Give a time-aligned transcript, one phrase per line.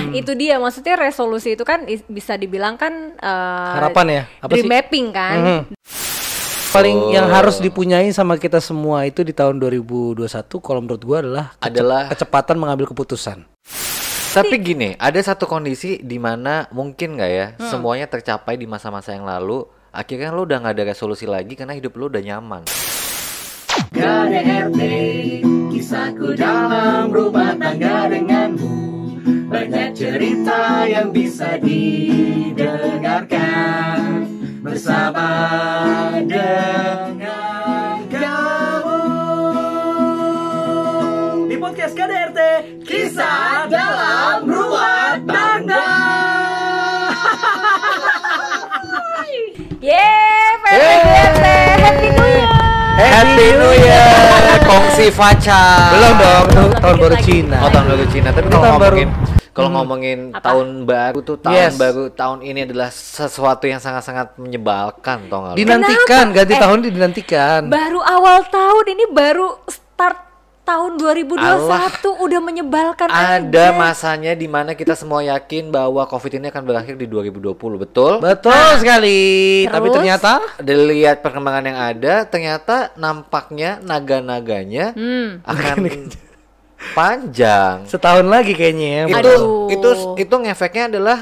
[0.00, 4.22] Nah, itu dia maksudnya resolusi itu kan is- bisa dibilang kan eh, Harapan ya?
[4.38, 4.70] Apa dream sih?
[4.70, 5.36] mapping kan.
[5.36, 5.60] Mhm.
[6.68, 10.20] Paling yang harus dipunyai sama kita semua itu di tahun 2021
[10.58, 13.42] kalau menurut gua adalah kece- Adalah- kecepatan mengambil keputusan.
[14.28, 17.68] Tapi gini, ada satu kondisi di mana mungkin nggak ya Hmm.
[17.68, 19.64] semuanya tercapai di masa-masa yang lalu.
[19.88, 22.62] Akhirnya lu udah nggak ada resolusi lagi karena hidup lu udah nyaman.
[23.88, 24.80] KDRT
[25.72, 28.87] Kisahku dalam rumah tangga denganmu
[29.48, 34.28] Banyak cerita yang bisa didengarkan
[34.60, 35.24] Bersama
[36.20, 37.16] dengan
[38.12, 39.00] kamu
[41.48, 42.40] Di podcast KDRT
[42.84, 45.96] Kisah dalam rumah tangga
[49.80, 50.60] Yeay,
[51.80, 52.52] Happy New Year.
[53.00, 55.96] Happy New Year, Kongsi Faca.
[55.96, 57.16] Belum dong, itu tahun dikit baru.
[57.24, 57.56] Cina.
[57.64, 58.28] Oh tahun baru Cina.
[58.34, 58.76] Tapi kalau baru.
[58.76, 59.08] ngomongin
[59.58, 60.44] kalau ngomongin Apa?
[60.44, 61.74] tahun baru tuh tahun Yes.
[61.74, 65.54] baru tahun ini adalah sesuatu yang sangat-sangat menyebalkan tau nggak?
[65.56, 66.36] Dinantikan, Kenapa?
[66.38, 67.60] ganti Eh, tahun dinantikan.
[67.66, 70.30] Baru awal tahun ini baru start
[70.62, 71.40] tahun 2021
[72.18, 73.72] udah menyebalkan Ada aja.
[73.72, 78.20] masanya di mana kita semua yakin bahwa COVID ini akan berakhir di 2020, betul?
[78.20, 79.64] Betul sekali.
[79.64, 79.96] Tapi terus?
[79.96, 85.40] ternyata Dilihat perkembangan yang ada, ternyata nampaknya naga-naganya Hmm.
[85.42, 85.76] akan
[86.94, 87.84] panjang.
[87.86, 89.02] setahun lagi kayaknya ya.
[89.10, 89.66] Itu Aduh.
[89.70, 89.88] itu
[90.22, 91.18] itu ngefeknya adalah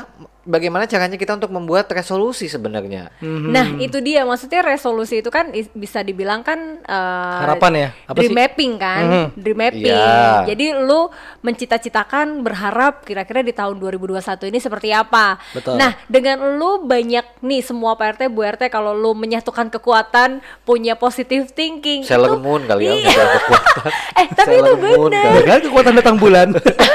[0.47, 3.11] bagaimana caranya kita untuk membuat resolusi sebenarnya.
[3.20, 7.88] Nah, itu dia maksudnya resolusi itu kan is- bisa dibilang kan eh, Harapan ya?
[8.06, 8.36] Apa dream sih?
[8.36, 9.27] mapping kan, Mhm.
[9.36, 9.91] dream mapping.
[9.91, 10.47] Iya.
[10.47, 15.36] Jadi lu mencita-citakan berharap kira-kira di tahun 2021 ini seperti apa.
[15.50, 15.75] Betul.
[15.75, 21.50] Nah, dengan lu banyak nih semua PRT Bu RT kalau lu menyatukan kekuatan, punya positive
[21.50, 22.03] thinking.
[22.03, 23.10] Sailor itu- Moon kali ya, Iya.
[23.10, 23.91] kekuatan.
[24.20, 25.42] eh, tapi itu Sailor Moon benar.
[25.42, 26.48] Kan kekuatan datang bulan.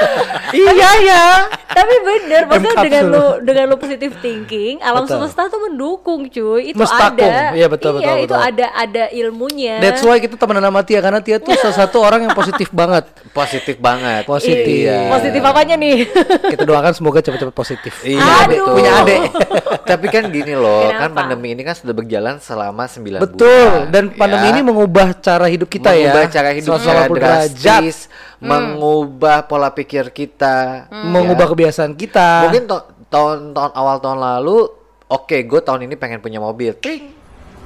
[0.54, 1.24] iya ya.
[1.72, 5.18] tapi bener maksudnya dengan lu dengan lu positive thinking alam Betul.
[5.20, 7.20] semesta tuh mendukung cuy itu Mestakum.
[7.20, 8.38] ada Iya, betul, betul, itu betul.
[8.40, 12.24] ada ada ilmunya That's why kita temenan sama Tia karena Tia tuh salah satu orang
[12.24, 13.04] yang positif banget.
[13.30, 14.22] Positif banget.
[14.24, 14.86] Positif.
[14.86, 15.10] Iya.
[15.10, 16.06] positif apanya nih
[16.52, 17.92] Kita doakan semoga cepat-cepat positif.
[18.02, 18.72] Iya, Aduh.
[18.72, 19.20] Punya adek.
[19.90, 21.16] Tapi kan gini loh, kan Kenapa?
[21.18, 23.50] pandemi ini kan sudah berjalan selama 9 Betul.
[23.50, 23.90] bulan.
[23.90, 24.52] Dan pandemi ya.
[24.52, 26.08] ini mengubah cara hidup kita ya.
[26.08, 27.50] mengubah cara hidup kita 180 derajat.
[27.58, 27.96] drastis,
[28.38, 31.50] mengubah pola pikir kita, Mengubah ya.
[31.50, 32.28] kebiasaan kita.
[32.46, 34.58] Mungkin to- tahun tahun awal tahun lalu,
[35.06, 37.20] oke, gue tahun ini pengen punya mobil, Kling.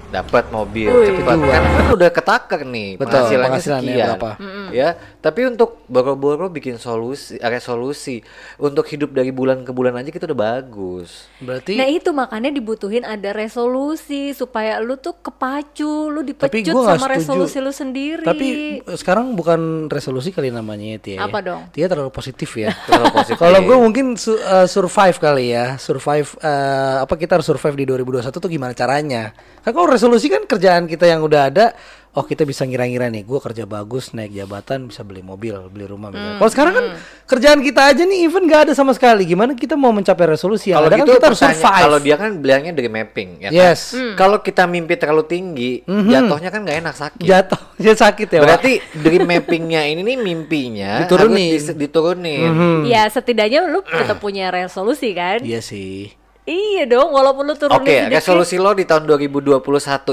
[0.06, 1.18] dapat mobil Wih.
[1.18, 4.30] cepat kan kan udah ketaker nih Betul, penghasilannya penghasilannya sekian berapa.
[4.70, 8.22] Ya tapi untuk boro-boro bikin solusi resolusi
[8.56, 13.02] untuk hidup dari bulan ke bulan aja kita udah bagus Berarti Nah itu makanya dibutuhin
[13.02, 17.12] ada resolusi supaya lu tuh kepacu, lu Tapi dipecut sama setuju.
[17.12, 18.24] resolusi lu sendiri.
[18.24, 18.46] Tapi
[18.80, 21.20] eh, sekarang bukan resolusi kali namanya Tia.
[21.20, 21.20] ya.
[21.22, 21.62] Apa dong?
[21.70, 22.72] Tia terlalu positif ya.
[22.86, 23.36] Terlalu positif.
[23.36, 27.84] Kalau gue mungkin su- eh, survive kali ya, survive eh, apa kita harus survive di
[27.84, 29.36] 2021 tuh gimana caranya?
[29.60, 31.76] Kan kalau resolusi kan kerjaan kita yang udah ada,
[32.16, 36.08] oh kita bisa ngira-ngira nih, gue kerja bagus, naik jabatan, bisa beli mobil, beli rumah.
[36.08, 36.40] misalnya.
[36.40, 36.86] Kalau sekarang kan
[37.28, 39.22] kerjaan kita aja nih, even gak ada sama sekali.
[39.22, 40.72] Gimana kita mau mencapai resolusi?
[40.72, 41.84] Yang kalau ada kan gitu kita harus survive.
[41.84, 43.60] kalau dia kan bilangnya dari mapping ya kan?
[43.68, 43.80] Yes.
[44.16, 48.40] kalau kita mimpi terlalu tinggi jatuhnya kan nggak enak sakit jatuh, ya sakit ya.
[48.40, 51.52] Berarti dream mappingnya ini nih mimpinya Diturunin.
[51.52, 52.48] harus dis- diturunin
[52.88, 55.44] Ya setidaknya lu tetap punya resolusi kan?
[55.44, 56.16] Iya sih.
[56.46, 58.14] Iya dong, walaupun lu turunin Oke, sedikit.
[58.14, 59.58] resolusi lo di tahun 2021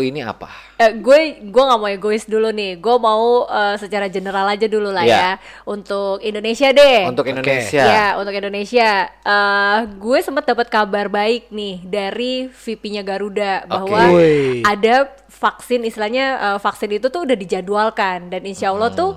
[0.01, 0.49] ini apa?
[0.75, 2.81] Eh, gue gue nggak mau egois dulu nih.
[2.81, 5.13] Gue mau eh, secara general aja dulu lah Iya.
[5.13, 5.31] ya.
[5.63, 7.05] Untuk Indonesia deh.
[7.05, 7.85] Untuk Indonesia.
[7.85, 8.89] Ya, untuk Indonesia.
[9.13, 14.65] Eh, gue sempat dapat kabar baik nih dari VP-nya Garuda bahwa Wih.
[14.65, 19.13] ada vaksin istilahnya eh, vaksin itu tuh udah dijadwalkan dan insya Allah tuh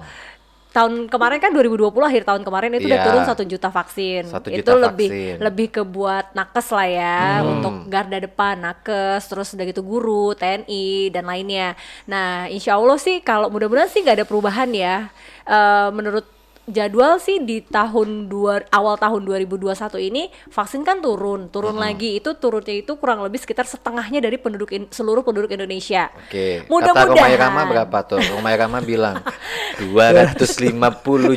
[0.77, 3.07] tahun kemarin kan 2020 akhir tahun kemarin itu udah Iya.
[3.09, 4.23] turun satu juta vaksin.
[4.29, 5.35] Satu itu juta lebih vaksin.
[5.41, 10.87] lebih ke buat nakes lah ya untuk garda depan nakes terus udah gitu guru TNI
[11.09, 11.73] dan lainnya.
[12.05, 15.09] Nah insya Allah sih kalau mudah-mudahan sih nggak ada perubahan ya.
[15.43, 16.29] Eh, menurut
[16.67, 19.71] jadwal sih di tahun dua awal tahun 2021
[20.03, 24.71] ini vaksin kan turun turun lagi itu turunnya itu kurang lebih sekitar setengahnya dari penduduk
[24.71, 26.11] in- seluruh penduduk Indonesia.
[26.13, 26.63] Oke.
[26.63, 27.15] Kata Mudah-mudahan.
[27.15, 28.19] Romai Rama berapa tuh?
[28.35, 29.17] Romai Rama bilang
[29.81, 30.35] 250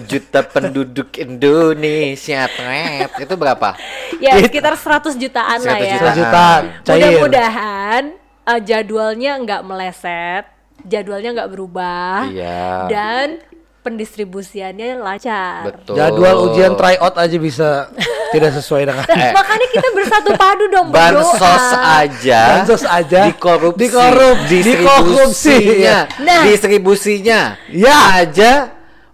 [0.01, 2.50] juta penduduk Indonesia.
[2.50, 3.09] Tret.
[3.21, 3.77] Itu berapa?
[4.18, 5.95] Ya sekitar 100 jutaan lah 100 ya.
[6.15, 6.62] jutaan.
[6.74, 7.01] Juta cair.
[7.21, 8.03] Mudah-mudahan
[8.44, 10.45] eh, jadwalnya nggak meleset,
[10.81, 12.89] jadwalnya nggak berubah, Iya.
[12.89, 13.27] dan
[13.79, 15.71] pendistribusiannya lancar.
[15.71, 15.95] Betul.
[15.95, 17.69] Jadwal ujian tryout aja bisa
[18.33, 19.31] tidak sesuai dengan Eh.
[19.39, 21.35] Makanya kita bersatu padu dong berdoa.
[21.35, 22.41] Bansos aja.
[22.59, 23.19] Bansos aja.
[23.25, 23.79] Dikorupsi.
[23.79, 24.95] Dikorup- Distribusinya.
[24.97, 25.99] dikorupsi, ya.
[26.19, 26.43] Nah.
[26.43, 27.39] Distribusinya.
[27.67, 27.97] Ya.
[28.19, 28.51] Aja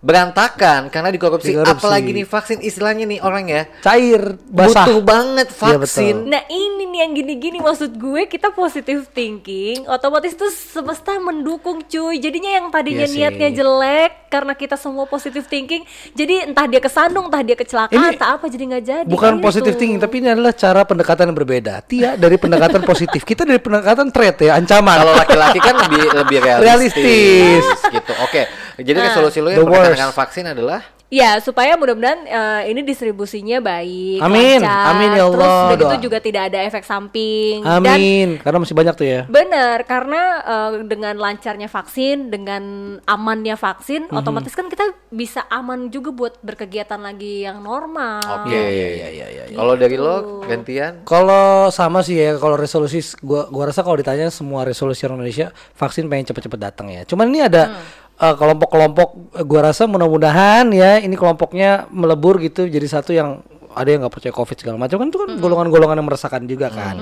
[0.06, 1.52] berantakan karena dikorupsi.
[1.52, 1.74] Dikorupsi.
[1.76, 4.86] Apalagi nih vaksin istilahnya nih orang ya Cair, basah.
[4.86, 6.16] butuh banget Iya, vaksin.
[6.16, 6.30] betul.
[6.30, 12.16] Nah ini nih yang gini-gini maksud gue kita positive thinking otomatis tuh semesta mendukung cuy
[12.16, 13.18] jadinya yang tadinya Iya sih.
[13.20, 15.82] niatnya jelek karena kita semua positive thinking
[16.12, 19.44] jadi entah dia kesandung entah dia kecelakaan Ini entah apa jadi nggak jadi Bukan gitu.
[19.44, 21.82] positive thinking, tapi ini adalah cara pendekatan yang berbeda.
[21.82, 24.98] Tia dari pendekatan positif, kita dari pendekatan threat ya, ancaman.
[24.98, 27.64] Kalau laki-laki kan lebih lebih realistis, Realistis.
[27.92, 28.14] gitu.
[28.22, 28.44] Oke.
[28.78, 29.06] Jadi Ah.
[29.08, 34.58] resolusi lu yang berkaitan dengan vaksin adalah Ya supaya mudah-mudahan eh, ini distribusinya baik Amin.
[34.58, 36.02] lancar, Amin ya terus Allah, udah gitu doa.
[36.02, 38.28] juga tidak ada efek samping dan Amin.
[38.42, 39.22] Karena masih banyak tuh ya.
[39.30, 42.64] Bener, karena eh, dengan lancarnya vaksin, dengan
[43.06, 44.18] amannya vaksin, Mhm.
[44.18, 48.26] otomatis kan kita bisa aman juga buat berkegiatan lagi yang normal.
[48.42, 48.50] Oke.
[48.50, 49.56] Iya, iya, iya, iya.
[49.56, 54.34] Kalau dari lo gantian Kalau sama sih ya, kalau resolusi gua gua rasa kalau ditanya
[54.34, 57.06] semua resolusi orang Indonesia vaksin pengen cepet-cepet datang ya.
[57.06, 57.78] Cuman ini ada
[58.16, 63.42] eh, kelompok-kelompok eh, gua rasa mudah-mudahan ya ini kelompoknya melebur gitu jadi satu yang
[63.76, 64.96] ada yang nggak percaya covid segala macam.
[65.04, 66.96] Kan itu kan golongan-golongan yang meresahkan juga kan.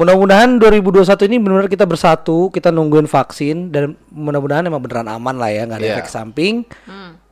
[0.00, 5.52] Mudah-mudahan 2021 ini benar-benar kita bersatu, kita nungguin vaksin dan mudah-mudahan emang beneran aman lah
[5.52, 5.94] ya, nggak ada Iya.
[6.00, 6.64] efek samping.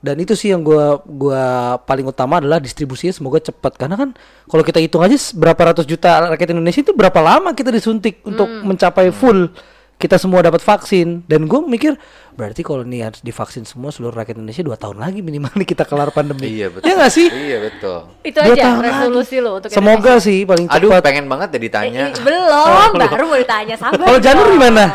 [0.05, 1.43] Dan itu sih yang gua gua
[1.81, 3.73] paling utama adalah distribusinya semoga cepat.
[3.81, 4.13] Karena kan
[4.45, 8.45] kalau kita hitung aja berapa ratus juta rakyat Indonesia itu berapa lama kita disuntik untuk
[8.69, 9.49] mencapai full
[9.95, 11.95] kita semua dapat vaksin dan gue mikir
[12.35, 15.87] berarti kalau nih harus divaksin semua seluruh rakyat Indonesia dua tahun lagi minimal nih kita
[15.87, 16.51] kelar pandemi.
[16.51, 16.85] Iya betul.
[16.85, 17.27] Ya nggak sih?
[17.31, 17.99] Iya betul.
[18.21, 21.03] Itu Dua aja tahun resolusi lo untuk Semoga sih paling Aduh, cepat.
[21.05, 22.03] pengen banget ya ditanya.
[22.11, 22.21] Indonesia.
[22.21, 24.03] Eh, belum, baru mau ditanya sabar.
[24.03, 24.85] Kalau Janur gimana?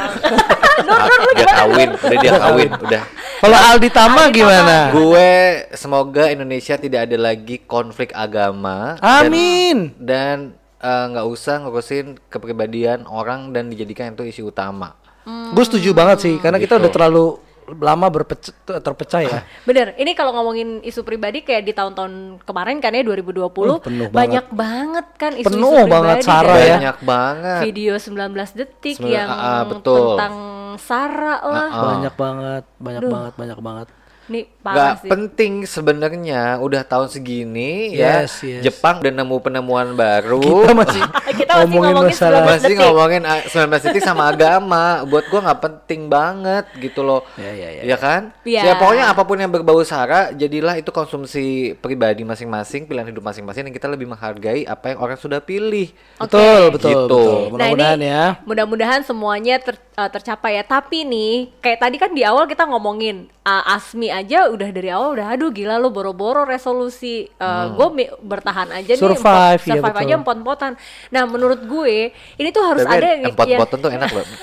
[0.79, 3.03] Nur, Nur, kawin, udah dia kawin, udah.
[3.39, 4.77] Kalau Aldi Tama gimana?
[4.91, 5.31] Gue
[5.71, 8.95] semoga Indonesia tidak ada lagi konflik agama.
[8.97, 9.77] dan- Amin.
[9.95, 14.95] Dan eh, nggak usah ngurusin kepribadian orang dan dijadikan itu isu utama.
[15.25, 16.81] Gue setuju banget sih karena kita Gitu.
[16.81, 17.25] udah terlalu
[17.71, 18.49] lama berpecah
[18.79, 19.39] terpecah ya.
[19.67, 24.09] Bener, ini kalau ngomongin isu pribadi kayak di tahun-tahun kemarin kan ya 2020 Uh, penuh
[24.09, 26.65] banyak banget kan isu-isu Penuh banget, pribadi Sarah kan.
[26.65, 26.73] ya.
[26.73, 27.59] Banyak banget.
[27.61, 30.17] Video 19 detik Sembilan- yang ah, betul.
[30.17, 30.33] tentang
[30.79, 31.69] Sarah lah.
[31.69, 33.11] Banyak banget, banyak Duh.
[33.11, 33.87] banget, banyak banget.
[34.29, 35.09] Nih Gak parah sih.
[35.09, 38.63] penting sebenarnya udah tahun segini Yes, ya yes.
[38.63, 41.01] Jepang udah nemu penemuan baru Kita masih
[41.39, 42.77] Kita masih ngomongin masalah 19 masih detik.
[42.79, 47.69] ngomongin ah, 19 detik sama agama buat gua nggak penting banget gitu loh Ya, ya,
[47.71, 48.61] ya, ya kan Ya.
[48.63, 51.45] ya pokoknya apa pun yang berbau sara jadilah itu konsumsi
[51.75, 54.29] pribadi masing-masing pilihan hidup masing-masing dan kita lebih menghargai
[54.63, 56.99] apa yang orang sudah pilih betul, betul, Gitu.
[56.99, 57.29] betul.
[57.29, 58.25] Nah, Mudah-mudahan ini ya.
[58.41, 60.63] Mudah-mudahan semuanya ter- uh, tercapai ya.
[60.63, 65.15] Tapi nih, kayak tadi kan di awal kita ngomongin uh, Asmi aja udah dari awal
[65.15, 67.25] udah aduh gila lu boro-boro resolusi.
[67.39, 68.99] Uh, Gue bertahan aja nih.
[68.99, 69.15] Hmm.
[69.15, 70.19] Survive, iya, survive aja betul.
[70.21, 70.71] empot-empotan.
[71.15, 74.27] Nah, menurut gue ini tuh harus Tapi ada yang, yang empot-potan tuh enak loh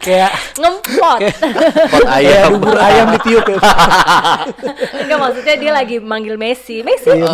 [0.00, 1.20] Kayak ngempot.
[1.20, 3.60] pot kayak ayam bubur ayam ditiup ya.
[4.96, 6.80] Enggak maksudnya dia lagi manggil Messi.
[6.80, 7.08] Messi.
[7.12, 7.28] Iya,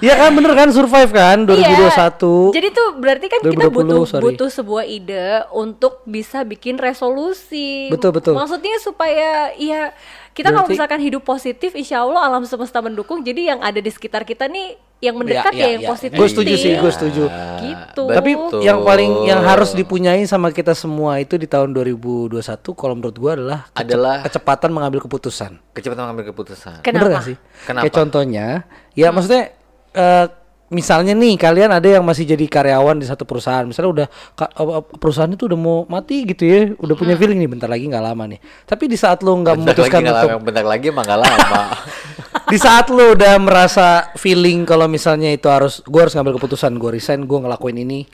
[0.00, 1.52] Iya kan bener kan survive kan 2021.
[1.52, 2.08] Iya.
[2.50, 4.24] Jadi tuh berarti kan kita 2020, butuh sorry.
[4.26, 7.88] butuh sebuah ide untuk bisa bikin resolusi.
[7.88, 8.32] Betul, betul.
[8.32, 9.92] Maksudnya supaya ya
[10.30, 13.20] kita kalau misalkan hidup positif, insya Allah alam semesta mendukung.
[13.20, 15.90] Jadi yang ada di sekitar kita nih yang mendekat Ya, ya, ya, yang ya.
[15.90, 16.16] positif.
[16.16, 17.24] Gue setuju sih, gue setuju.
[17.58, 18.04] Gitu.
[18.06, 18.60] Tapi Betul.
[18.60, 22.36] yang paling yang harus dipunyai sama kita semua itu di tahun 2021
[22.70, 25.56] kalau menurut gua adalah kece- Adalah- kecepatan mengambil keputusan.
[25.72, 27.00] kecepatan mengambil keputusan Kenapa?
[27.00, 27.36] Bener gak sih?
[27.62, 27.82] Kenapa?
[27.82, 28.46] Kayak contohnya,
[28.92, 29.44] ya maksudnya
[29.92, 30.26] eh,
[30.70, 34.06] misalnya nih kalian ada yang masih jadi karyawan di satu perusahaan, misalnya udah
[34.38, 37.90] apa- apa, perusahaan itu udah mau mati gitu ya, udah punya feeling nih bentar lagi
[37.90, 38.38] nggak lama nih.
[38.70, 41.62] Tapi di saat lu nggak lagi memutuskan nggak untuk lama, bentar lagi emang nggak lama
[42.50, 46.90] di saat lu udah merasa feeling kalau misalnya itu harus gua harus ngambil keputusan, gua
[46.90, 48.04] resign, gua ngelakuin ini,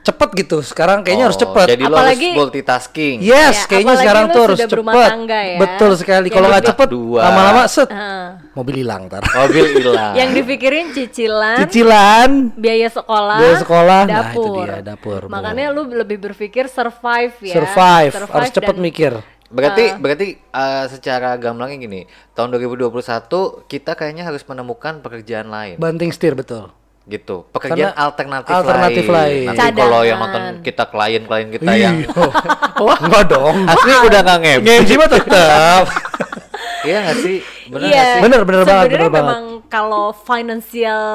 [0.00, 0.62] cepet gitu.
[0.62, 1.66] Sekarang kayaknya harus Oh, cepet.
[1.74, 5.10] jadi lo Apalagi- harus multitasking Yes, Ya, kayaknya sekarang tuh harus cepet.
[5.26, 5.58] ya.
[5.58, 6.28] Betul sekali.
[6.28, 8.26] Kalau nggak cepet, lama-lama set, Heeh.
[8.54, 9.22] mobil hilang ntar.
[9.26, 14.66] mobil hilang yang dipikirin cicilan, Cicilan, biaya sekolah, Biaya sekolah, nah, itu dapur.
[14.66, 15.32] dia, dapur, Bu.
[15.32, 17.54] Makanya lu lebih berpikir survive ya.
[17.54, 19.12] survive, harus cepet dan- mikir.
[19.50, 22.00] Berarti berarti eh, secara gamblangnya gini,
[22.32, 22.94] tahun 2021
[23.66, 26.70] kita kayaknya harus menemukan pekerjaan lain Banting setir betul.
[27.04, 27.42] gitu.
[27.50, 29.50] Pekerjaan Karena alternatif, alternatif lain.
[29.50, 31.96] Nanti kalau yang nonton kita klien-klien kita yang
[32.78, 33.56] Wah, enggak dong.
[33.66, 35.84] asli udah nggak nge Nge-MC mah tetap.
[36.80, 37.36] Iya nggak sih?
[37.66, 38.02] Bener Iya.
[38.06, 38.20] sih?
[38.22, 39.34] Bener, bener banget, bener banget.
[39.36, 41.06] memang kalau financial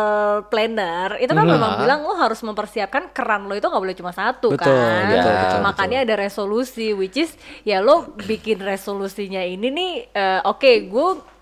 [0.48, 1.54] planner itu kan Hmm.
[1.54, 5.12] memang bilang lo harus mempersiapkan keran lo itu nggak boleh cuma satu Betul, kan.
[5.12, 10.72] betul, betul, Makanya ada resolusi which is ya lo bikin resolusinya ini nih eh, oke
[10.88, 11.35] gue per-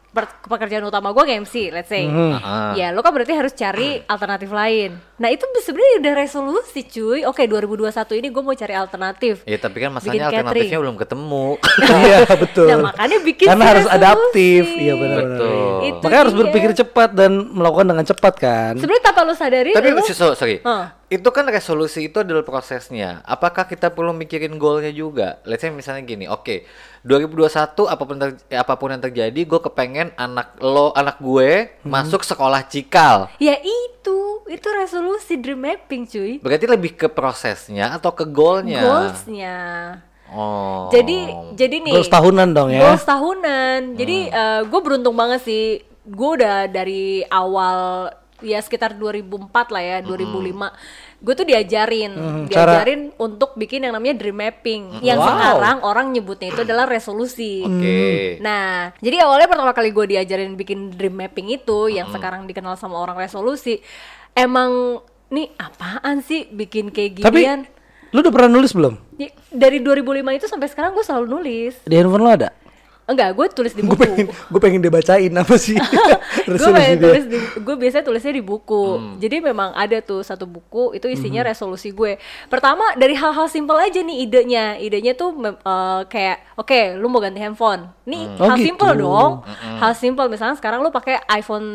[0.43, 2.05] pekerjaan utama gue nge-MC, let's say.
[2.05, 2.71] Ah.
[2.73, 4.93] Ya, lo kan berarti harus cari alternatif lain.
[5.15, 7.25] Nah, itu sebenarnya udah resolusi, cuy.
[7.25, 9.41] Oke, 2021 ini gue mau cari alternatif.
[9.43, 10.37] Ya tapi kan Bikin masalahnya catering.
[10.43, 11.45] alternatifnya belum ketemu.
[12.03, 12.67] Iya betul.
[12.67, 13.97] Nah, makanya bikin Karena harus resolusi.
[13.99, 14.63] adaptif.
[14.67, 15.31] Iya benar-benar.
[15.33, 15.55] Betul.
[15.83, 16.41] Itu Makanya harus dia.
[16.43, 18.73] berpikir cepat dan melakukan dengan cepat kan.
[18.75, 20.85] Sebenarnya tanpa lo sadari, Tapi lo so- sorry, Hah.
[21.07, 23.21] Itu kan resolusi itu adalah prosesnya.
[23.23, 25.43] Apakah kita perlu mikirin goalnya juga?
[25.43, 26.63] Let's say misalnya gini, oke,
[27.03, 31.91] 2021 apa pun ter- apa pun yang terjadi, gue kepengen anak lo, anak gue Hmm.
[31.91, 33.29] masuk sekolah cikal.
[33.37, 36.33] Ya itu, itu resolusi dream mapping cuy.
[36.39, 38.81] Berarti lebih ke prosesnya atau ke goalnya?
[38.81, 39.57] Goalsnya.
[40.33, 40.89] Oh.
[40.89, 41.93] Jadi jadi nih.
[41.93, 42.89] Goals tahunan dong ya.
[42.89, 43.93] Goals tahunan.
[43.93, 44.17] Jadi
[44.65, 45.65] gue beruntung banget sih.
[46.03, 48.09] Gue udah dari awal
[48.43, 50.69] ya sekitar 2004 lah ya, 2005.
[51.17, 54.99] Gue tuh diajarin, Hmm, cara- diajarin untuk bikin yang namanya dream mapping.
[54.99, 55.27] Yang Wow.
[55.29, 57.63] sekarang orang nyebutnya itu adalah resolusi.
[57.63, 58.37] Oke.
[58.39, 62.15] Nah, jadi awalnya pertama kali gue diajarin bikin dream mapping itu, yang Hmm.
[62.15, 63.79] sekarang dikenal sama orang resolusi,
[64.33, 67.65] emang nih apaan sih bikin kayak Tapi ginian?
[68.09, 68.93] lu udah pernah nulis belum?
[69.15, 71.73] Ya, dari 2005 itu sampai sekarang gue selalu nulis.
[71.81, 72.49] Di handphone lu ada?
[73.03, 74.01] Enggak, gue tulis di Gue buku.
[74.01, 75.75] pengen gue pengen dibacain apa sih?
[76.47, 77.05] gue Resolusi pengen dia.
[77.05, 78.83] tulis di, gue biasanya tulisnya di buku.
[79.17, 82.15] Jadi memang ada tuh satu buku itu isinya resolusi gue.
[82.47, 84.65] Pertama dari hal-hal simpel aja nih idenya.
[84.77, 87.91] Idenya tuh eh, kayak oke, lu mau ganti handphone.
[88.03, 88.71] Nih Oh, hal gitu.
[88.71, 89.31] simpel dong.
[89.77, 91.67] Hal simpel misalnya sekarang lu pakai iPhone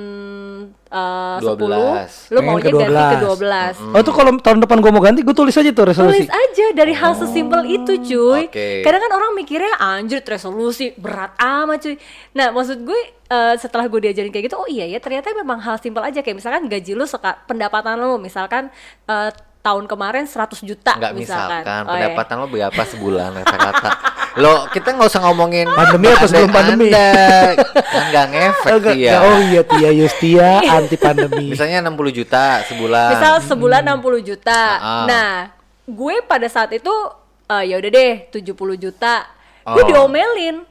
[0.88, 2.32] eh, 10, 12.
[2.32, 3.92] lu Pengen maunya ke ganti ke 12.
[3.92, 3.96] 12.
[3.96, 6.24] Oh tuh kalau tahun depan gue mau ganti gue tulis aja tuh resolusi.
[6.24, 8.48] Tulis aja dari hal sesimpel itu cuy.
[8.48, 8.82] Oke.
[8.82, 11.96] Kadang kan orang mikirnya anjir resolusi berat amat cuy.
[12.32, 15.76] Nah maksud gue eh, setelah gue diajarin kayak gitu, oh iya ya ternyata memang hal
[15.76, 18.72] simpel aja kayak misalkan gaji lu seka, pendapatan lu misalkan
[19.08, 19.30] eh,
[19.60, 21.60] tahun kemarin 100 juta Enggak misalkan.
[21.60, 21.92] misalkan Oh, iya.
[22.08, 23.90] pendapatan lo berapa sebulan kata-kata.
[24.36, 26.88] lo kita nggak usah ngomongin Pandemi apa sebelum pandemi?
[26.88, 29.12] Kan nggak ngefek Enggak, dia.
[29.18, 31.50] Oh iya Tia Yustia anti pandemi.
[31.50, 33.08] Misalnya 60 juta sebulan.
[33.12, 34.60] Misal sebulan 60 juta.
[34.78, 35.04] Ah.
[35.04, 35.32] Nah,
[35.84, 36.94] gue pada saat itu
[37.46, 39.26] eh, ya udah deh 70 juta.
[39.64, 39.86] Gue Oh.
[39.86, 40.62] diomelin.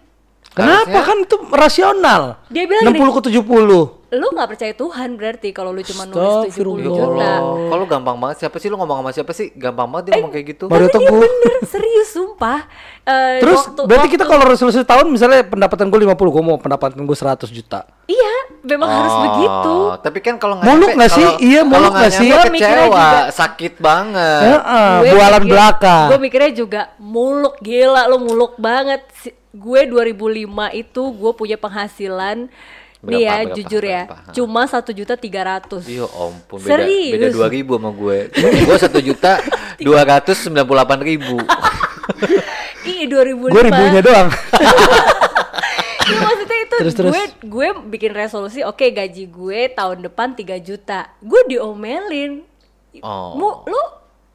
[0.49, 2.21] Kenapa Harusnya- kan itu rasional?
[2.47, 3.96] Dia bilang 60 ke 70.
[4.07, 6.87] Lu nggak percaya Tuhan berarti kalau lu cuma nulis 70 Astagfirullah.
[6.87, 7.31] juta.
[7.67, 9.51] Kalau gampang banget siapa sih lo ngomong sama siapa sih?
[9.51, 10.65] Gampang banget dia ngomong kayak gitu.
[10.65, 11.19] Baru teguh.
[11.19, 12.71] bener, serius sumpah.
[13.03, 16.55] Eh, Terus waktu- berarti kita waktu- kalau resolusi tahun misalnya pendapatan gue 50, gue mau
[16.55, 17.83] pendapatan gue 100 juta.
[18.05, 18.33] Iya,
[18.63, 19.75] memang harus Oh, begitu.
[19.99, 21.27] Tapi kan kalau Muluk nggak sih?
[21.43, 22.27] Iya, muluk nggak sih?
[22.47, 24.43] Mikirnya Kecewa, juga- sakit banget.
[24.47, 25.97] Heeh, Gue bualan mikir- belaka.
[26.07, 29.03] Gue mikirnya juga muluk gila lu muluk banget.
[29.13, 32.45] Si- Gue 2005 itu gue punya penghasilan
[32.97, 34.31] nih Berapa, ya berapa, jujur ya berapa?
[34.31, 37.13] cuma satu juta tiga ratus Iya ampun beda Serius?
[37.13, 38.17] beda dua ribu sama gue.
[38.65, 39.31] gue satu juta
[39.77, 41.35] dua ratus sembilan puluh delapan ribu.
[42.83, 44.29] Iya 2005 Gue ribunya doang.
[45.99, 47.11] Iya, maksudnya itu Terus, terus.
[47.11, 52.47] gue gue bikin resolusi oke gaji gue tahun depan 3 juta gue diomelin
[52.97, 53.35] Oh.
[53.35, 53.81] Mu, lu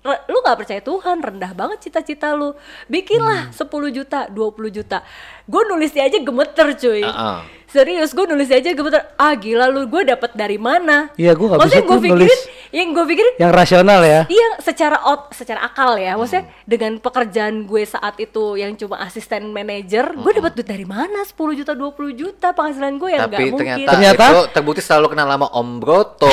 [0.02, 2.54] re- lu nggak percaya Tuhan rendah banget cita-cita lu
[2.86, 3.56] bikinlah Hmm.
[3.56, 4.38] 10 juta 20
[4.70, 5.00] juta
[5.42, 7.42] gue nulisnya aja gemeter cuy Ah-ah.
[7.72, 11.56] Serius gue nulisnya aja gemeter ah gila lu gue dapat dari mana Iya, gue nggak
[11.58, 12.40] Maksudnya bisa gue pikirin nulis.
[12.70, 14.20] yang gue pikirin Yang rasional ya.
[14.26, 16.14] Iya, secara out, secara akal ya.
[16.14, 16.54] Maksudnya Hmm.
[16.64, 21.20] dengan pekerjaan gue saat itu yang cuma asisten manajer, gue dapat duit dari mana?
[21.22, 23.64] 10 juta, 20 juta penghasilan gue yang nggak Tapi mungkin.
[23.72, 24.24] ternyata, Ternyata?
[24.26, 26.28] itu terbukti selalu kenal nama Om Broto,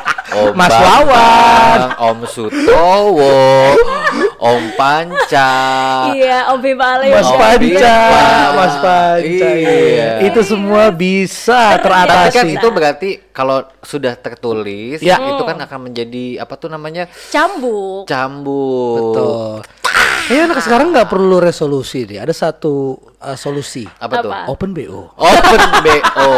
[0.40, 1.80] Om Mas Bambang, Wawan.
[2.04, 3.34] Om Sutowo,
[4.44, 5.52] Om Panca.
[6.12, 7.40] Iya, Om Bima Ale Mas juga.
[7.40, 7.96] Panca, iya.
[8.52, 9.48] Mas Panca.
[9.56, 10.08] Iya.
[10.20, 12.48] Itu semua bisa Tapi kan teratasi.
[12.52, 15.16] itu berarti kalau sudah tertulis, Ya.
[15.16, 18.04] itu kan akan menjadi apa tuh namanya Cambuk.
[18.04, 19.16] cambuk.
[19.16, 19.64] Betul.
[20.24, 22.16] Kayaknya anak sekarang nggak perlu resolusi deh.
[22.16, 23.84] Ada satu uh, solusi.
[23.84, 24.32] Apa, tuh?
[24.32, 24.48] Apa?
[24.48, 25.12] Open BO.
[25.12, 26.32] Open BO.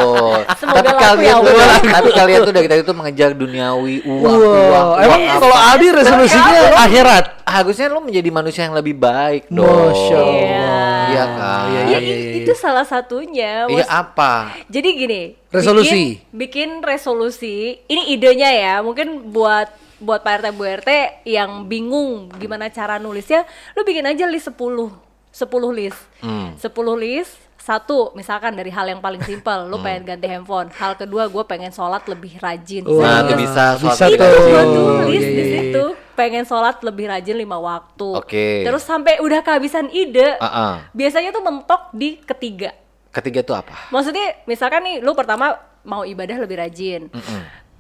[0.55, 1.55] Semoga tapi kalian ya tuh,
[1.87, 4.43] tapi kalian tuh dari tadi tuh mengejar duniawi uang, uang, Wow,
[4.91, 4.91] uang.
[5.01, 5.39] emang apa.
[5.39, 7.25] kalau Adi resolusinya akhirat.
[7.47, 9.63] harusnya lu menjadi manusia yang lebih baik dong.
[9.63, 10.35] Masya Allah.
[10.35, 10.75] Iya.
[11.07, 11.63] Iya kan?
[11.65, 12.33] Iya, Ya, iya, i- iya.
[12.43, 13.53] itu salah satunya.
[13.65, 14.33] Iya Mas- apa?
[14.67, 16.19] Jadi gini, Resolusi.
[16.27, 17.57] Bikin, bikin resolusi.
[17.81, 19.71] Ini idenya ya, mungkin buat
[20.07, 20.91] buat Pak RT Bu RT
[21.27, 23.43] yang bingung gimana cara nulisnya,
[23.75, 24.55] lu bikin aja list 10.
[24.55, 25.43] 10
[25.75, 25.99] list.
[26.23, 26.55] Hmm.
[26.55, 26.63] 10
[26.97, 29.69] list satu misalkan dari hal yang paling simpel Hmm.
[29.69, 33.19] lu pengen ganti handphone hal kedua gue pengen sholat lebih rajin Nah, Serius.
[33.19, 34.31] itu bisa bisa sholat tuh.
[34.39, 34.83] gue rajin.
[35.03, 35.59] tulis Iya, di iya, iya.
[35.59, 35.85] situ
[36.15, 38.63] pengen sholat lebih rajin lima waktu Oke.
[38.63, 40.75] terus sampai udah kehabisan ide Ah, ah.
[40.93, 42.71] biasanya tuh mentok di ketiga
[43.11, 43.91] Ketiga tuh apa?
[43.91, 47.09] Maksudnya misalkan nih lu pertama mau ibadah lebih rajin.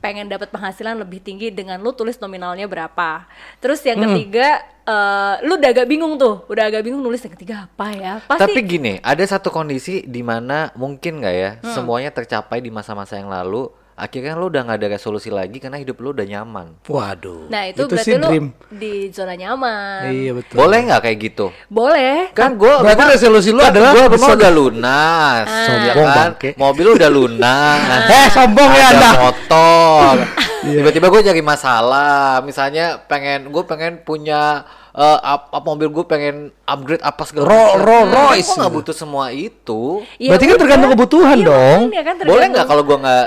[0.07, 3.27] Pengen dapat penghasilan lebih tinggi dengan lu tulis nominalnya berapa.
[3.59, 4.15] Terus yang Hmm.
[4.15, 8.13] ketiga eh, lu udah agak bingung tuh, udah agak bingung nulis yang ketiga apa ya?
[8.23, 11.75] Pasti Tapi gini, ada satu kondisi di mana mungkin nggak ya Hmm.
[11.75, 13.67] semuanya tercapai di masa-masa yang lalu.
[13.97, 16.77] Akhirnya lu udah nggak ada resolusi lagi karena hidup lu udah nyaman.
[16.85, 17.49] Waduh.
[17.49, 18.47] Nah, itu, berarti sih lu dream.
[18.69, 20.05] di zona nyaman.
[20.07, 20.53] Iya betul.
[20.55, 21.47] Boleh nggak kayak gitu?
[21.67, 22.29] Boleh.
[22.31, 26.17] Kan gua Berarti rumah- resolusi lu kan adalah gua rumah udah lunas, ya Sombong, kan?
[26.29, 26.51] bangke.
[26.55, 27.81] Mobil udah lunas.
[28.13, 29.11] Eh, sombong ya ada Anda.
[29.19, 30.15] motor.
[30.67, 32.43] Tiba-tiba gue jadi masalah.
[32.43, 34.61] Misalnya pengen gue pengen punya
[34.93, 38.95] eh, ap, ap- mobil gue pengen upgrade apa segala Ro- Tapi Royce gua nggak butuh
[38.95, 40.03] semua itu.
[40.17, 41.81] Ya Berarti kan tergantung kebutuhan Iya, dong.
[41.87, 42.53] makanya kan Boleh tergantung.
[42.53, 43.27] nggak kalau gue nggak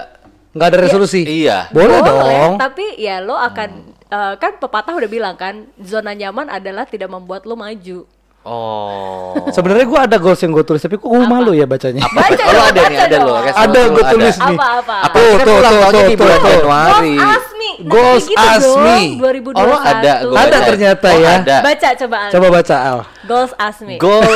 [0.54, 1.22] Nggak ada resolusi?
[1.26, 1.70] Iya.
[1.70, 2.58] Boleh, dong.
[2.58, 2.60] Hmm.
[2.60, 3.70] Tapi ya lo akan
[4.10, 8.10] eh, kan pepatah udah bilang kan zona nyaman adalah tidak membuat lo maju.
[8.48, 9.36] Oh.
[9.56, 12.02] Sebenarnya gua ada goals yang gue tulis tapi kok gue malu ya bacanya.
[12.02, 12.18] Apa?
[12.24, 13.28] Baca oh, lo dong, ada nih, ada lo.
[13.28, 13.46] dong.
[13.46, 14.58] Ada, lo gua tulis nih.
[14.58, 14.96] Apa apa?
[15.06, 15.16] Apa?
[15.20, 16.50] Tuh, Kan tuh, ulang tuh, tahunnya tuh, di tuh, bulan tuh.
[16.50, 17.14] Januari.
[17.14, 17.20] Goals Asmi.
[17.20, 19.20] Nah, Goals gitu Asmi.
[19.20, 19.62] dong, 2021.
[19.62, 20.68] Oh, ada, gua Ada baca.
[20.68, 21.32] ternyata Oh, ya.
[21.40, 21.58] Ada.
[21.62, 22.32] Baca coba Al.
[22.32, 23.00] Coba baca Al.
[23.24, 23.96] Goals Asmi.
[23.98, 24.28] Goal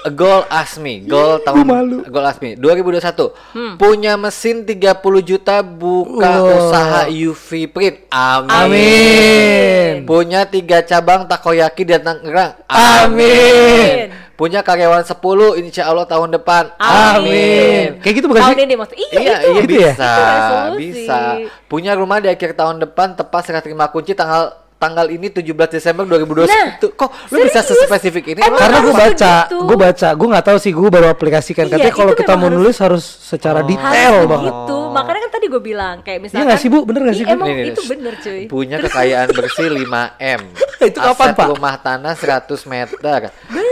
[0.00, 1.98] Goal Asmi, goal tahun malu.
[2.08, 3.36] Goal Asmi 2021.
[3.52, 3.76] Hmm.
[3.76, 6.56] Punya mesin 30 juta buka Wah.
[6.56, 7.96] usaha UV print.
[8.08, 8.48] Amin.
[8.48, 9.92] Amin.
[10.08, 12.56] Punya tiga cabang takoyaki di Tangerang.
[12.64, 14.08] Amin.
[14.40, 15.20] Punya karyawan 10
[15.60, 16.72] insya Allah tahun depan.
[16.80, 18.00] Amin.
[18.00, 18.64] Kayak gitu bukan Tahun sih?
[18.64, 19.04] ini maksudnya.
[19.04, 19.44] Iya, Iya, itu.
[19.46, 19.92] iya Gitu ya?
[19.92, 20.80] bisa, Itu resolusi.
[20.80, 21.20] bisa.
[21.66, 26.08] Punya rumah di akhir tahun depan tepat serah terima kunci tanggal tanggal ini 17 Desember
[26.08, 26.48] 2021.
[26.48, 27.84] Nah, Kok lu bisa serius?
[27.84, 28.40] sespesifik ini?
[28.40, 29.56] Emang Karena gue baca, begitu.
[29.60, 31.64] gue baca, gue nggak tahu sih, gue baru aplikasikan.
[31.66, 34.54] Iya, Katanya kalau kita mau harus- nulis harus secara detail Harus banget.
[34.56, 34.79] begitu.
[34.92, 36.38] Makanya kan tadi gue bilang kayak misalkan.
[36.38, 36.78] Iya nggak sih, Bu?
[36.82, 37.32] Bener nggak sih, Bu?
[37.32, 38.42] Emang Nih, itu bener cuy.
[38.46, 40.40] Punya kekayaan bersih 5M.
[40.82, 41.46] Itu kapan, Aset Pak?
[41.50, 43.20] rumah tanah 100 meter.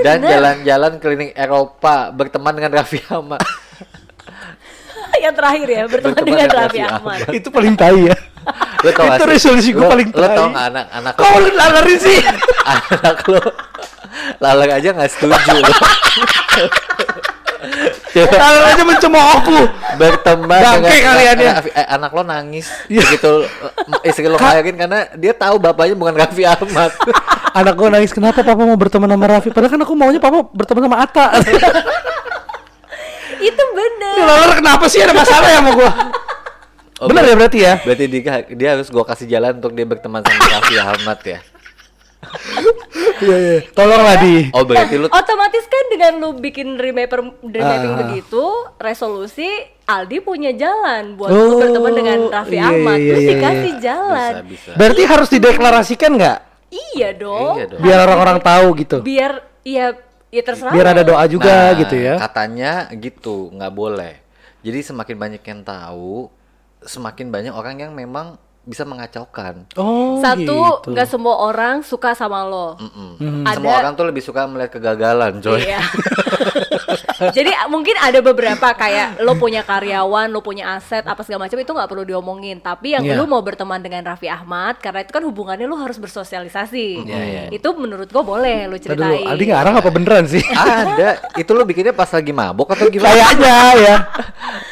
[0.01, 3.41] Dan jalan-jalan keliling Eropa berteman dengan Raffi Ahmad.
[5.19, 7.19] Yang terakhir ya berteman Berteman dengan dengan Raffi Raffi Ahmad.
[7.33, 8.17] Itu paling tai ya.
[8.79, 10.53] Lu tau gak Itu resolusi gua Lu- paling Lu tau tai.
[10.53, 12.19] gak anak-anak Kok lu lalarin sih?
[12.65, 13.41] anak lu
[14.39, 15.53] lalang aja gak setuju
[18.25, 19.59] Lalarin aja mencemoohku.
[19.95, 21.53] berteman Bangke kalian ya.
[21.57, 23.03] Raffi- eh, anak lo nangis Iya.
[23.05, 26.93] begitu eh, istri lo ngajakin karena dia tahu bapaknya bukan Raffi Ahmad
[27.59, 29.49] Anak gue nangis kenapa papa mau berteman sama Raffi?
[29.49, 31.27] Padahal kan aku maunya papa berteman sama Atta.
[33.41, 34.15] Itu bener.
[34.21, 35.91] Lalar kenapa sih ada masalah ya sama gue?
[36.99, 37.75] Oh, Bener ya berarti ya?
[37.81, 41.39] berarti dia, dia harus gua kasih jalan untuk dia berteman sama Raffi Ahmad ya
[43.19, 43.59] Iya iya.
[43.71, 44.51] Tolonglah di.
[44.51, 48.01] oh berarti lu Otomatis kan dengan lu bikin remapper dream mapping Ah.
[48.01, 48.45] begitu,
[48.79, 49.51] resolusi
[49.85, 52.97] Aldi punya jalan buat Oh, lu berteman dengan Raffi iya, Ahmad.
[52.97, 54.31] iya, Terus iya, dikasih jalan.
[54.31, 56.39] bisa bisa Berarti harus dideklarasikan nggak?
[56.69, 57.55] Iya dong.
[57.57, 57.81] Iya dong.
[57.81, 58.97] Biar orang-orang tahu gitu.
[59.01, 59.33] Biar
[59.65, 59.97] ya
[60.29, 60.71] ya terserah.
[60.71, 62.15] Biar ada doa juga Nah, gitu ya.
[62.21, 64.15] katanya gitu nggak boleh
[64.61, 66.29] jadi semakin banyak yang tahu
[66.79, 68.37] semakin banyak orang yang memang
[68.69, 70.45] bisa mengacaukan Oh, Satu,
[70.85, 70.93] gitu.
[70.93, 72.77] nggak semua orang suka sama lo.
[72.77, 73.43] Mm-mm.
[73.43, 75.81] Ada- semua orang tuh lebih suka melihat kegagalan coy Iya.
[77.31, 81.67] Jadi mungkin ada beberapa kayak lo punya karyawan, lo punya aset apa segala macam itu
[81.69, 82.61] nggak perlu diomongin.
[82.61, 83.17] Tapi yang Iya.
[83.17, 87.03] lo mau berteman dengan Raffi Ahmad karena itu kan hubungannya lo harus bersosialisasi.
[87.03, 87.43] Iya, iya.
[87.51, 89.25] Itu menurut gue boleh lo ceritain.
[89.25, 90.45] Aldi ngarang apa beneran sih?
[90.49, 93.97] ada itu lo bikinnya pas lagi mabok atau gimana Kayaknya ya.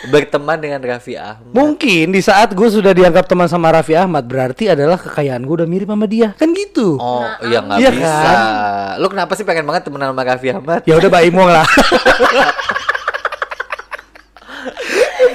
[0.07, 4.69] Berteman dengan Raffi Ahmad Mungkin di saat gue sudah dianggap teman sama Raffi Ahmad berarti
[4.69, 6.33] adalah kekayaan gue udah mirip sama dia.
[6.33, 6.97] Kan gitu.
[6.97, 8.39] oh iya nggak Iya bisa kan?
[8.97, 11.67] lo kenapa sih pengen banget temenan sama Raffi Ahmad Ya udah Mbak Imong lah.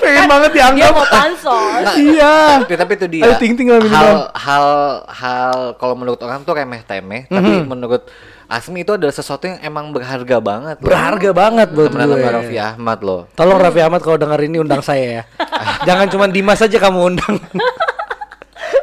[0.02, 0.92] Pengen banget Dia dianggap.
[0.92, 1.80] mau pansos.
[1.80, 2.36] Nah, Iya.
[2.60, 3.96] tapi, tapi itu dia Ayo, ting-ting lah minimal.
[3.96, 4.66] hal hal
[5.08, 7.66] hal kalau menurut orang tuh remeh temeh tapi Mhm.
[7.66, 8.04] menurut
[8.52, 10.86] Asmi itu adalah sesuatu yang emang berharga banget loh.
[10.86, 12.32] Berharga banget buat temenan sama.
[12.34, 15.24] Raffi Ahmad loh Tolong Raffi Ahmad kalau denger ini undang saya ya.
[15.88, 17.40] Jangan cuma Dimas aja kamu undang.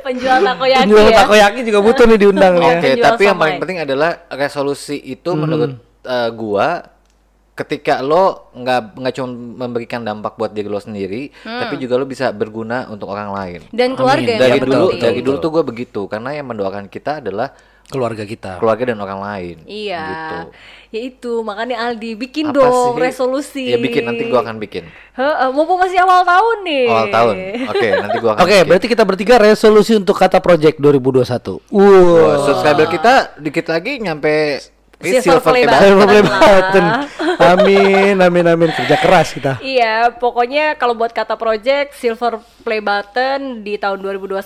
[0.01, 1.17] Penjual takoyaki Penjual ya.
[1.21, 2.65] takoyaki juga butuh nih diundang nih.
[2.65, 2.73] ya.
[2.73, 5.39] Oke, Penjual tapi yang paling penting adalah resolusi itu Mhm.
[5.39, 6.69] menurut eh, gua
[7.53, 9.29] ketika lo nggak nggak cuma
[9.61, 13.61] memberikan dampak buat diri lo sendiri, tapi juga lo bisa berguna untuk orang lain.
[13.69, 14.71] Dan keluarga Dari Iya, penting.
[14.71, 15.27] dulu betul, dari betul.
[15.27, 17.51] dulu tuh gue begitu karena yang mendoakan kita adalah
[17.89, 18.61] Keluarga kita.
[18.61, 19.57] keluarga dan orang lain.
[19.65, 20.05] Iya.
[20.05, 20.37] Gitu.
[20.89, 23.01] Ya itu, makanya Aldi bikin Apa dong sih?
[23.03, 23.65] resolusi.
[23.67, 24.89] Ya bikin nanti gua akan bikin.
[25.13, 26.85] Heeh, mumpung masih awal tahun nih.
[26.87, 27.37] Awal tahun.
[27.67, 28.67] Oke, nanti gua akan Oke, bikin.
[28.67, 31.61] berarti kita bertiga resolusi untuk kata project 2021.
[31.67, 32.45] Wah, Wow.
[32.45, 34.61] subscriber kita dikit lagi nyampe
[34.99, 35.79] ini Silver play play button.
[35.87, 36.85] Silver play button.
[37.39, 38.71] Amin, amin, amin.
[38.75, 39.63] Kerja keras kita.
[39.63, 44.43] Iya, pokoknya kalau buat kata project silver play button di tahun 2021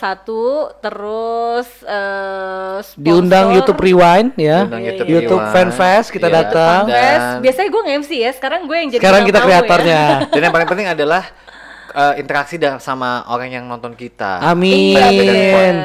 [0.78, 4.68] terus eh sponsor, Diundang YouTube Rewind ya.
[4.68, 5.14] Diundang Iya, YouTube, iya.
[5.16, 5.54] YouTube Rewind.
[5.72, 6.36] Fanfest kita Iya.
[6.44, 6.80] datang.
[6.84, 10.02] Yes, biasanya gue nge-MC ya, sekarang gue yang jadi Sekarang kita kreatornya.
[10.28, 11.22] Dan yang paling penting adalah
[11.92, 14.40] eh, interaksi dengan sama orang yang nonton kita.
[14.44, 14.96] Amin.
[15.00, 15.80] Iya.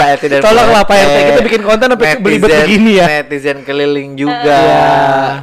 [0.00, 1.16] Pak- RT dan Tolonglah, Pak RT.
[1.20, 3.06] Kita bikin konten sampai belibet begini ya.
[3.06, 4.56] Netizen keliling juga.
[4.56, 4.88] Iya.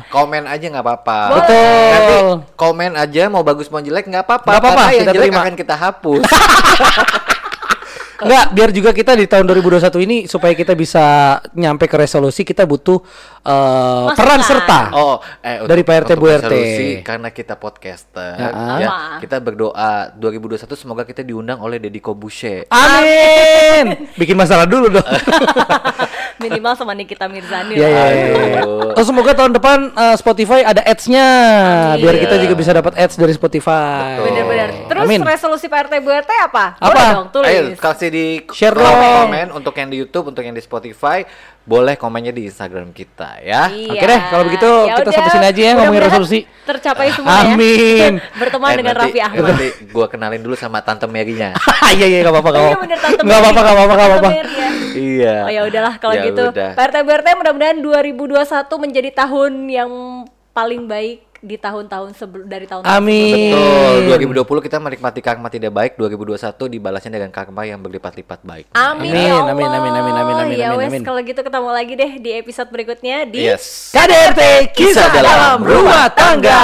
[0.10, 1.20] Komen aja nggak apa-apa.
[1.38, 1.88] Betul.
[1.93, 2.15] Nanti
[2.58, 4.50] komen aja mau bagus mau jelek nggak apa-apa.
[4.52, 5.41] Nggak apa-apa, yang jelek terima.
[5.46, 6.24] akan kita hapus.
[8.17, 12.65] Enggak, biar juga kita di tahun 2021 ini supaya kita bisa nyampe ke resolusi kita
[12.65, 12.98] butuh
[13.47, 14.17] eh, Masukan.
[14.19, 14.79] peran serta.
[14.91, 16.53] Oh, eh, Dari Pak RT, untuk Bu RT.
[17.01, 18.49] karena kita podcaster, Ya.
[18.77, 19.23] ya, Apa?
[19.23, 22.67] kita berdoa 2021 semoga kita diundang oleh Deddy Kobushe.
[22.67, 24.12] Amin.
[24.13, 25.07] Bikin masalah dulu dong.
[26.38, 28.62] Minimal sama Nikita Mirzani Iya, iya, iya.
[28.62, 28.93] Aduh.
[28.93, 31.27] Oh, semoga tahun depan eh, Spotify ada ads-nya
[31.97, 34.21] biar kita juga bisa dapat ads dari Spotify.
[34.21, 34.69] Bener-bener.
[34.86, 35.21] Terus Amin.
[35.23, 36.77] resolusi PRT BRT apa?
[36.77, 36.86] Apa?
[36.86, 37.49] Boleh dong, tulis.
[37.49, 41.25] Ayo kasih di Share komen untuk yang di YouTube, untuk yang di Spotify,
[41.67, 43.67] boleh komennya di Instagram kita ya.
[43.67, 43.91] Iya.
[43.91, 45.12] Oke deh, kalau begitu kita udah.
[45.12, 46.39] sampai sini aja ya ngomongin resolusi.
[46.63, 48.12] Tercapai semua Amin.
[48.23, 48.32] ya.
[48.34, 49.43] Berteman Eh, dengan nanti- Raffi Ahmad.
[49.45, 51.51] Nanti gua kenalin dulu sama tante Mary-nya.
[51.89, 53.19] Iya iya enggak apa-apa Oh, enggak iya apa-apa.
[53.19, 54.43] Enggak apa-apa enggak apa-apa ya.
[54.93, 55.36] iya.
[55.43, 56.43] Oh ya udahlah kalau Ya gitu.
[56.49, 56.71] udah.
[56.73, 58.47] PRT BRT mudah-mudahan 2021
[58.80, 59.91] menjadi tahun yang
[60.51, 63.54] paling baik di tahun-tahun sebelum dari tahun Amin.
[63.54, 64.41] Betul.
[64.41, 68.65] 2020 kita menikmati karma tidak baik, 2021 dibalasnya dengan karma yang berlipat-lipat baik.
[68.71, 69.54] Amin, Amin, ya Allah.
[69.54, 71.04] amin, amin, amin, amin, amin, Ya amin, wes amin.
[71.04, 73.91] kalau gitu ketemu lagi deh di episode berikutnya di Yes.
[73.91, 76.63] KDRT kisah dalam rumah tangga.